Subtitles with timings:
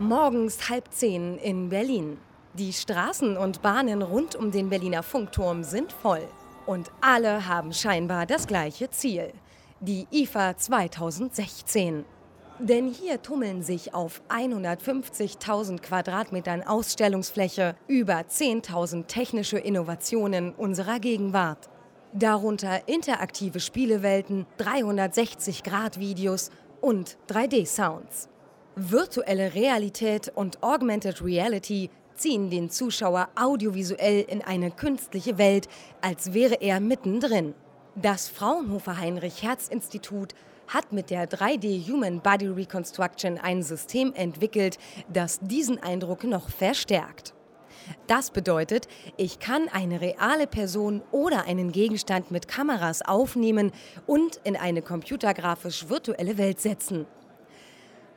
[0.00, 2.16] Morgens halb zehn in Berlin.
[2.54, 6.26] Die Straßen und Bahnen rund um den Berliner Funkturm sind voll.
[6.64, 9.30] Und alle haben scheinbar das gleiche Ziel.
[9.80, 12.06] Die IFA 2016.
[12.58, 21.68] Denn hier tummeln sich auf 150.000 Quadratmetern Ausstellungsfläche über 10.000 technische Innovationen unserer Gegenwart.
[22.14, 28.30] Darunter interaktive Spielewelten, 360-Grad-Videos und 3D-Sounds.
[28.82, 35.68] Virtuelle Realität und Augmented Reality ziehen den Zuschauer audiovisuell in eine künstliche Welt,
[36.00, 37.54] als wäre er mittendrin.
[37.94, 40.34] Das Fraunhofer Heinrich Herz Institut
[40.66, 44.78] hat mit der 3D Human Body Reconstruction ein System entwickelt,
[45.12, 47.34] das diesen Eindruck noch verstärkt.
[48.06, 53.72] Das bedeutet, ich kann eine reale Person oder einen Gegenstand mit Kameras aufnehmen
[54.06, 57.04] und in eine computergrafisch virtuelle Welt setzen.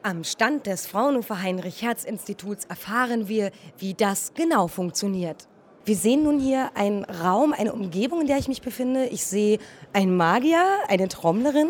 [0.05, 5.47] Am Stand des Fraunhofer Heinrich-Herz-Instituts erfahren wir, wie das genau funktioniert.
[5.85, 9.05] Wir sehen nun hier einen Raum, eine Umgebung, in der ich mich befinde.
[9.05, 9.59] Ich sehe
[9.93, 11.69] einen Magier, eine Trommlerin,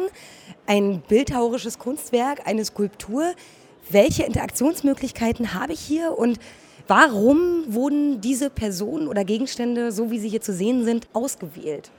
[0.65, 3.35] ein bildhauerisches Kunstwerk, eine Skulptur.
[3.91, 6.39] Welche Interaktionsmöglichkeiten habe ich hier und
[6.87, 11.91] warum wurden diese Personen oder Gegenstände, so wie sie hier zu sehen sind, ausgewählt?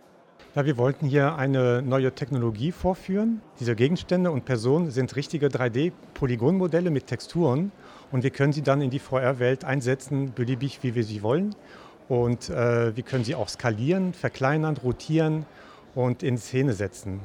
[0.54, 3.42] Ja, wir wollten hier eine neue Technologie vorführen.
[3.58, 7.72] Diese Gegenstände und Personen sind richtige 3D-Polygonmodelle mit Texturen
[8.12, 11.56] und wir können sie dann in die VR-Welt einsetzen, beliebig wie wir sie wollen.
[12.08, 15.44] Und äh, wir können sie auch skalieren, verkleinern, rotieren
[15.96, 17.18] und in Szene setzen.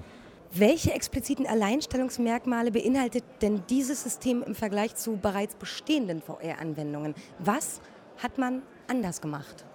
[0.52, 7.14] Welche expliziten Alleinstellungsmerkmale beinhaltet denn dieses System im Vergleich zu bereits bestehenden VR-Anwendungen?
[7.38, 7.80] Was
[8.18, 9.66] hat man anders gemacht?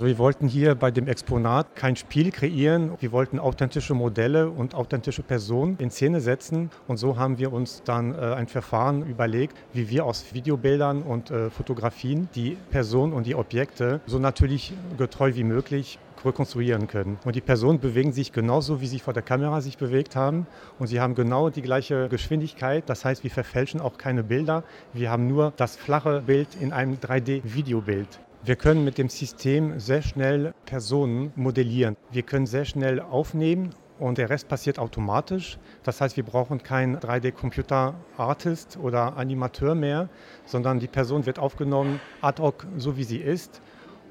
[0.00, 2.92] Wir wollten hier bei dem Exponat kein Spiel kreieren.
[3.00, 6.70] Wir wollten authentische Modelle und authentische Personen in Szene setzen.
[6.86, 11.32] Und so haben wir uns dann äh, ein Verfahren überlegt, wie wir aus Videobildern und
[11.32, 17.18] äh, Fotografien die Personen und die Objekte so natürlich getreu wie möglich rekonstruieren können.
[17.24, 20.46] Und die Personen bewegen sich genauso, wie sie vor der Kamera sich bewegt haben.
[20.78, 22.84] Und sie haben genau die gleiche Geschwindigkeit.
[22.86, 24.62] Das heißt, wir verfälschen auch keine Bilder.
[24.92, 28.20] Wir haben nur das flache Bild in einem 3D-Videobild.
[28.44, 31.96] Wir können mit dem System sehr schnell Personen modellieren.
[32.12, 35.58] Wir können sehr schnell aufnehmen und der Rest passiert automatisch.
[35.82, 40.08] Das heißt, wir brauchen keinen 3D-Computer-Artist oder Animateur mehr,
[40.44, 43.60] sondern die Person wird aufgenommen ad hoc, so wie sie ist.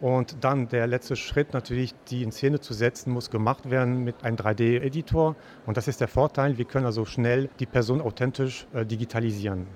[0.02, 4.26] Und dann der letzte Schritt natürlich, die in Szene zu setzen, muss gemacht werden mit
[4.26, 5.38] einem 3D-Editor.
[5.66, 9.68] Und das ist der Vorteil, wir können also schnell die Person authentisch äh, digitalisieren.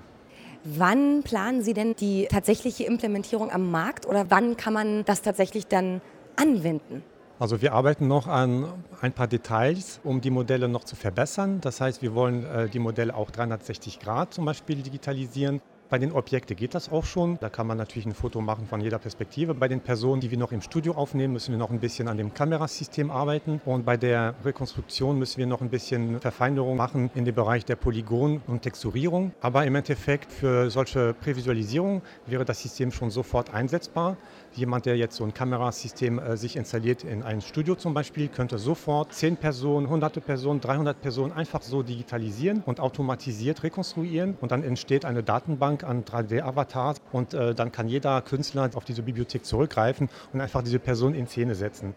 [0.64, 5.66] Wann planen Sie denn die tatsächliche Implementierung am Markt oder wann kann man das tatsächlich
[5.66, 6.00] dann
[6.36, 7.02] anwenden?
[7.40, 11.60] Also wir arbeiten noch an ein paar Details, um die Modelle noch zu verbessern.
[11.60, 15.60] Das heißt, wir wollen äh, die Modelle auch 360 Grad zum Beispiel digitalisieren.
[15.92, 17.36] Bei den Objekten geht das auch schon.
[17.40, 19.52] Da kann man natürlich ein Foto machen von jeder Perspektive.
[19.52, 22.16] Bei den Personen, die wir noch im Studio aufnehmen, müssen wir noch ein bisschen an
[22.16, 23.60] dem Kamerasystem arbeiten.
[23.66, 27.76] Und bei der Rekonstruktion müssen wir noch ein bisschen Verfeinerung machen in dem Bereich der
[27.76, 29.32] Polygon- und Texturierung.
[29.42, 34.16] Aber im Endeffekt für solche Prävisualisierung wäre das System schon sofort einsetzbar.
[34.54, 38.58] Jemand, der jetzt so ein Kamerasystem äh, sich installiert in ein Studio zum Beispiel, könnte
[38.58, 44.38] sofort 10 Personen, hunderte Personen, 300 Personen einfach so digitalisieren und automatisiert rekonstruieren.
[44.40, 49.02] Und dann entsteht eine Datenbank an 3D-Avatars und äh, dann kann jeder Künstler auf diese
[49.02, 51.94] Bibliothek zurückgreifen und einfach diese Person in Szene setzen.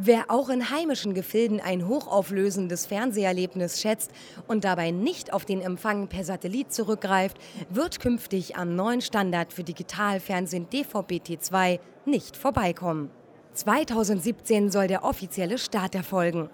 [0.00, 4.12] Wer auch in heimischen Gefilden ein hochauflösendes Fernseherlebnis schätzt
[4.46, 7.36] und dabei nicht auf den Empfang per Satellit zurückgreift,
[7.68, 13.10] wird künftig am neuen Standard für Digitalfernsehen DVB-T2 nicht vorbeikommen.
[13.54, 16.48] 2017 soll der offizielle Start erfolgen.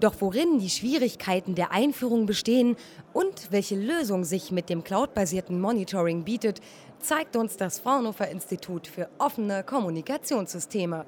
[0.00, 2.76] Doch worin die Schwierigkeiten der Einführung bestehen
[3.12, 6.60] und welche Lösung sich mit dem cloudbasierten Monitoring bietet,
[7.00, 11.04] zeigt uns das Fraunhofer Institut für offene Kommunikationssysteme.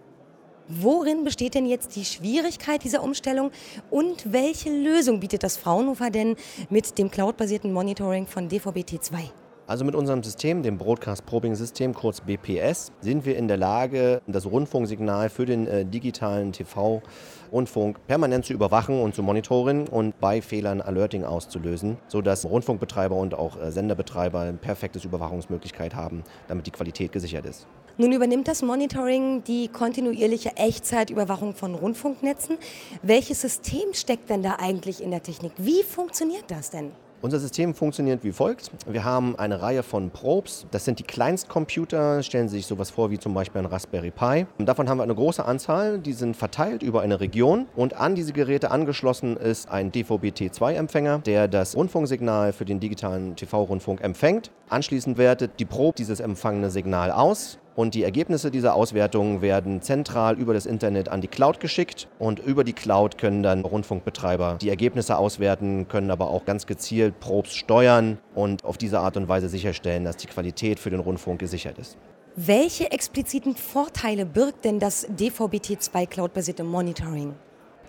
[0.68, 3.50] Worin besteht denn jetzt die Schwierigkeit dieser Umstellung
[3.90, 6.36] und welche Lösung bietet das Fraunhofer denn
[6.70, 9.43] mit dem cloudbasierten Monitoring von DVB-T2?
[9.66, 14.20] Also mit unserem System, dem Broadcast Probing System, kurz BPS, sind wir in der Lage,
[14.26, 20.42] das Rundfunksignal für den äh, digitalen TV-Rundfunk permanent zu überwachen und zu monitoren und bei
[20.42, 26.70] Fehlern Alerting auszulösen, sodass Rundfunkbetreiber und auch äh, Senderbetreiber eine perfekte Überwachungsmöglichkeit haben, damit die
[26.70, 27.66] Qualität gesichert ist.
[27.96, 32.58] Nun übernimmt das Monitoring die kontinuierliche Echtzeitüberwachung von Rundfunknetzen.
[33.02, 35.52] Welches System steckt denn da eigentlich in der Technik?
[35.56, 36.92] Wie funktioniert das denn?
[37.24, 38.70] Unser System funktioniert wie folgt.
[38.86, 40.66] Wir haben eine Reihe von Probes.
[40.70, 42.22] Das sind die Kleinstcomputer.
[42.22, 44.44] Stellen Sie sich sowas vor wie zum Beispiel ein Raspberry Pi.
[44.58, 45.98] Und davon haben wir eine große Anzahl.
[45.98, 47.64] Die sind verteilt über eine Region.
[47.76, 54.02] Und an diese Geräte angeschlossen ist ein DVB-T2-Empfänger, der das Rundfunksignal für den digitalen TV-Rundfunk
[54.02, 54.50] empfängt.
[54.68, 60.38] Anschließend wertet die Probe dieses empfangene Signal aus und die Ergebnisse dieser Auswertungen werden zentral
[60.38, 64.68] über das Internet an die Cloud geschickt und über die Cloud können dann Rundfunkbetreiber die
[64.68, 69.48] Ergebnisse auswerten, können aber auch ganz gezielt Probes steuern und auf diese Art und Weise
[69.48, 71.96] sicherstellen, dass die Qualität für den Rundfunk gesichert ist.
[72.36, 77.34] Welche expliziten Vorteile birgt denn das DVB-T2 Cloud-basierte Monitoring?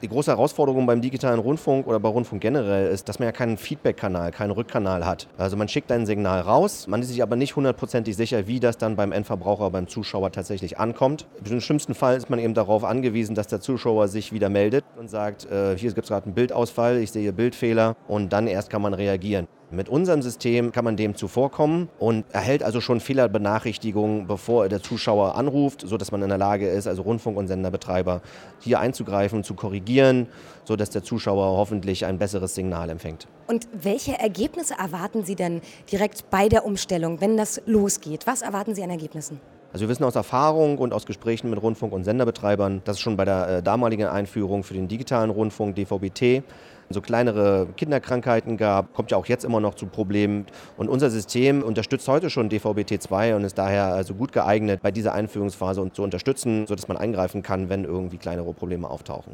[0.02, 3.58] Die große Herausforderung beim digitalen Rundfunk oder bei Rundfunk generell ist, dass man ja keinen
[3.58, 5.28] Feedback-Kanal, keinen Rückkanal hat.
[5.38, 8.78] Also man schickt ein Signal raus, man ist sich aber nicht hundertprozentig sicher, wie das
[8.78, 11.28] dann beim Endverbraucher, beim Zuschauer tatsächlich ankommt.
[11.50, 15.10] Im schlimmsten Fall ist man eben darauf angewiesen, dass der Zuschauer sich wieder meldet und
[15.10, 18.82] sagt, äh, hier gibt es gerade einen Bildausfall, ich sehe Bildfehler und dann erst kann
[18.82, 19.48] man reagieren.
[19.76, 25.36] Mit unserem System kann man dem zuvorkommen und erhält also schon Fehlerbenachrichtigungen, bevor der Zuschauer
[25.36, 28.22] anruft, sodass man in der Lage ist, also Rundfunk- und Senderbetreiber,
[28.62, 30.28] hier einzugreifen, zu korrigieren,
[30.64, 33.28] sodass der Zuschauer hoffentlich ein besseres Signal empfängt.
[33.48, 35.60] Und welche Ergebnisse erwarten Sie denn
[35.92, 38.26] direkt bei der Umstellung, wenn das losgeht?
[38.28, 39.42] Was erwarten Sie an Ergebnissen?
[39.74, 43.18] Also wir wissen aus Erfahrung und aus Gesprächen mit Rundfunk- und Senderbetreibern, dass es schon
[43.18, 46.44] bei der äh, damaligen Einführung für den digitalen Rundfunk DVB-T
[46.90, 50.46] so kleinere Kinderkrankheiten gab, kommt ja auch jetzt immer noch zu Problemen.
[50.78, 55.14] Und unser System unterstützt heute schon DVB-T2 und ist daher also gut geeignet, bei dieser
[55.14, 59.34] Einführungsphase zu unterstützen, sodass man eingreifen kann, wenn irgendwie kleinere Probleme auftauchen.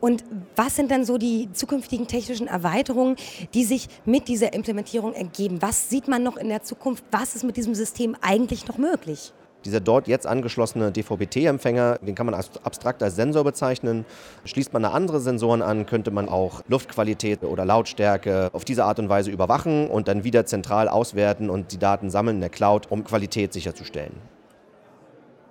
[0.00, 3.16] Und was sind dann so die zukünftigen technischen Erweiterungen,
[3.54, 5.62] die sich mit dieser Implementierung ergeben?
[5.62, 7.04] Was sieht man noch in der Zukunft?
[7.10, 9.32] Was ist mit diesem System eigentlich noch möglich?
[9.64, 14.04] Dieser dort jetzt angeschlossene DVB-T-Empfänger, den kann man abstrakt als Sensor bezeichnen.
[14.44, 18.98] Schließt man da andere Sensoren an, könnte man auch Luftqualität oder Lautstärke auf diese Art
[18.98, 22.90] und Weise überwachen und dann wieder zentral auswerten und die Daten sammeln in der Cloud,
[22.90, 24.14] um Qualität sicherzustellen.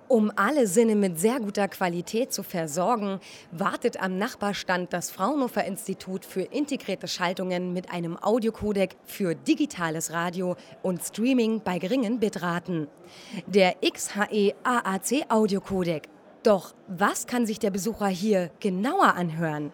[0.08, 3.18] Um alle Sinne mit sehr guter Qualität zu versorgen,
[3.50, 10.54] wartet am Nachbarstand das Fraunhofer Institut für integrierte Schaltungen mit einem Audiocodec für digitales Radio
[10.82, 12.86] und Streaming bei geringen Bitraten.
[13.48, 16.04] Der XHE AAC Audiocodec.
[16.44, 19.72] Doch was kann sich der Besucher hier genauer anhören?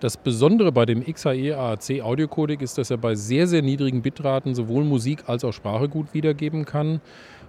[0.00, 4.54] Das Besondere bei dem XHE AAC Audiocodec ist, dass er bei sehr, sehr niedrigen Bitraten
[4.54, 7.02] sowohl Musik als auch Sprache gut wiedergeben kann.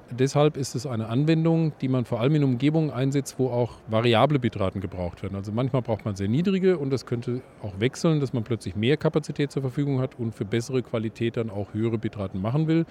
[0.09, 4.39] Deshalb ist es eine Anwendung, die man vor allem in Umgebungen einsetzt, wo auch variable
[4.39, 5.35] Bitraten gebraucht werden.
[5.35, 8.95] Also manchmal braucht man sehr niedrige und das könnte auch wechseln, dass man plötzlich mehr
[8.95, 12.85] Kapazität zur Verfügung hat und für bessere Qualität dann auch höhere Bitraten machen will.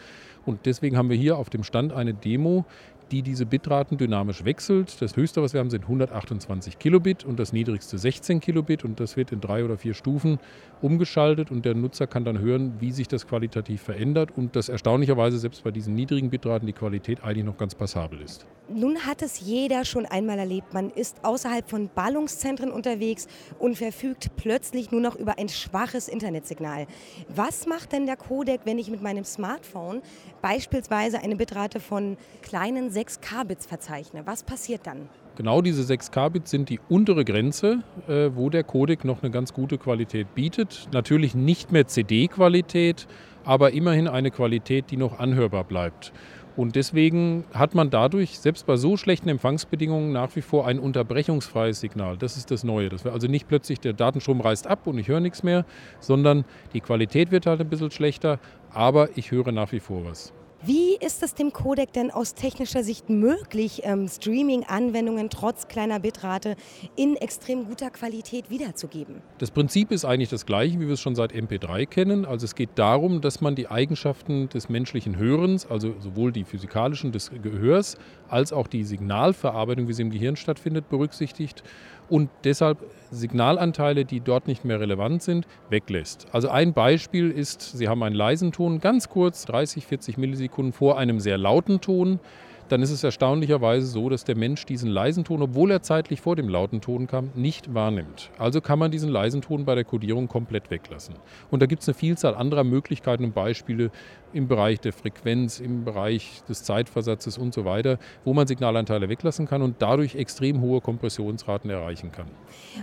[0.44, 2.66] Und deswegen haben wir hier auf dem Stand eine Demo,
[3.10, 5.00] die diese Bitraten dynamisch wechselt.
[5.00, 9.16] Das höchste, was wir haben, sind 128 Kilobit und das niedrigste 16 Kilobit und das
[9.16, 10.38] wird in drei oder vier Stufen
[10.82, 15.38] umgeschaltet und der Nutzer kann dann hören, wie sich das qualitativ verändert und dass erstaunlicherweise
[15.38, 18.46] selbst bei diesen niedrigen Bitraten die Qualität eigentlich noch ganz passabel ist.
[18.68, 20.74] Nun hat es jeder schon einmal erlebt.
[20.74, 23.28] Man ist außerhalb von Ballungszentren unterwegs
[23.60, 26.86] und verfügt plötzlich nur noch über ein schwaches Internetsignal.
[27.28, 30.02] Was macht denn der Codec, wenn ich mit meinem Smartphone
[30.42, 34.22] beispielsweise eine Bitrate von kleinen 6 Kbits verzeichne?
[34.24, 35.10] Was passiert dann?
[35.36, 39.52] Genau diese 6 Kbits sind die untere Grenze, äh, wo der Codec noch eine ganz
[39.52, 40.88] gute Qualität bietet.
[40.94, 43.06] Natürlich nicht mehr CD-Qualität,
[43.44, 46.14] aber immerhin eine Qualität, die noch anhörbar bleibt.
[46.56, 51.80] Und deswegen hat man dadurch, selbst bei so schlechten Empfangsbedingungen, nach wie vor ein unterbrechungsfreies
[51.80, 52.16] Signal.
[52.16, 52.88] Das ist das Neue.
[52.88, 55.66] Das also nicht plötzlich der Datenstrom reißt ab und ich höre nichts mehr,
[56.00, 58.38] sondern die Qualität wird halt ein bisschen schlechter,
[58.70, 60.32] aber ich höre nach wie vor was.
[60.62, 66.56] Wie ist es dem Codec denn aus technischer Sicht möglich, ähm, Streaming-Anwendungen trotz kleiner Bitrate
[66.96, 69.20] in extrem guter Qualität wiederzugeben?
[69.36, 72.24] Das Prinzip ist eigentlich das gleiche, wie wir es schon seit MP3 kennen.
[72.24, 77.12] Also es geht darum, dass man die Eigenschaften des menschlichen Hörens, also sowohl die physikalischen
[77.12, 77.98] des Gehörs
[78.28, 81.64] als auch die Signalverarbeitung, wie sie im Gehirn stattfindet, berücksichtigt
[82.08, 82.78] und deshalb
[83.10, 86.26] Signalanteile, die dort nicht mehr relevant sind, weglässt.
[86.32, 90.98] Also ein Beispiel ist, Sie haben einen leisen Ton, ganz kurz, 30, 40 Millisekunden vor
[90.98, 92.20] einem sehr lauten Ton
[92.68, 96.36] dann ist es erstaunlicherweise so, dass der Mensch diesen leisen Ton, obwohl er zeitlich vor
[96.36, 98.30] dem lauten Ton kam, nicht wahrnimmt.
[98.38, 101.14] Also kann man diesen leisen Ton bei der Kodierung komplett weglassen.
[101.50, 103.90] Und da gibt es eine Vielzahl anderer Möglichkeiten und Beispiele
[104.32, 109.46] im Bereich der Frequenz, im Bereich des Zeitversatzes und so weiter, wo man Signalanteile weglassen
[109.46, 112.26] kann und dadurch extrem hohe Kompressionsraten erreichen kann.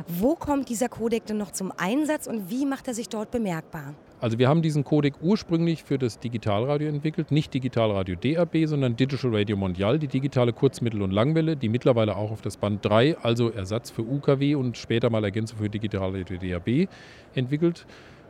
[0.07, 3.93] Wo kommt dieser Codec denn noch zum Einsatz und wie macht er sich dort bemerkbar?
[4.23, 9.35] Also wir haben diesen Codec ursprünglich für das Digitalradio entwickelt, nicht Digitalradio DAB, sondern Digital
[9.35, 13.17] Radio Mondial, die digitale Kurz-, Mittel- und Langwelle, die mittlerweile auch auf das Band 3,
[13.23, 16.87] also Ersatz für UKW und später mal Ergänzung für Digitalradio DAB
[17.33, 17.87] entwickelt.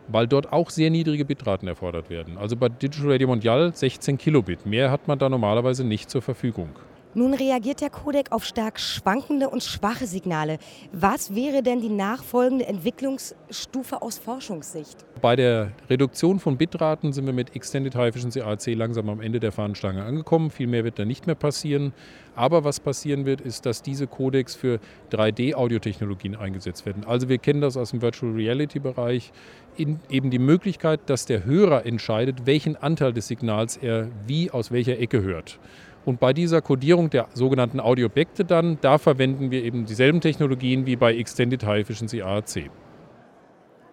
[0.09, 2.37] weil dort auch sehr niedrige Bitraten erfordert werden.
[2.37, 4.65] Also bei Digital Radio Mondial 16 Kilobit.
[4.65, 6.69] Mehr hat man da normalerweise nicht zur Verfügung.
[7.15, 10.57] Nun reagiert der Codec auf stark schwankende und schwache Signale.
[10.91, 15.05] Was wäre denn die nachfolgende Entwicklungsstufe aus Forschungssicht?
[15.21, 19.39] Bei der Reduktion von Bitraten sind wir mit Extended High Efficiency ARC langsam am Ende
[19.39, 20.49] der Fahnenstange angekommen.
[20.49, 21.93] Viel mehr wird da nicht mehr passieren.
[22.35, 24.79] Aber was passieren wird, ist, dass diese Codecs für
[25.11, 27.05] 3D-Audiotechnologien eingesetzt werden.
[27.05, 29.31] Also wir kennen das aus dem Virtual Reality-Bereich.
[29.77, 34.99] eben die Möglichkeit, dass der Hörer entscheidet, welchen Anteil des Signals er wie aus welcher
[34.99, 35.59] Ecke hört.
[36.05, 40.95] Und bei dieser Codierung der sogenannten Audioobjekte dann, da verwenden wir eben dieselben Technologien wie
[40.95, 42.69] bei Extended High Efficiency AAC.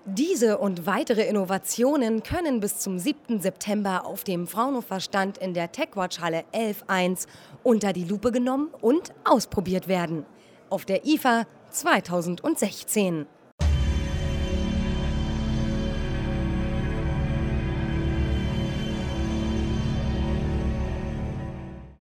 [0.07, 3.41] Diese und weitere Innovationen können bis zum 7.
[3.41, 7.27] September auf dem Fraunhofer Stand in der TechWatch Halle 11.1
[7.63, 10.25] unter die Lupe genommen und ausprobiert werden.
[10.69, 13.27] Auf der IFA 2016.